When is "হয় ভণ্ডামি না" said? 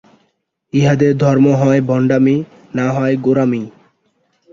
1.53-2.87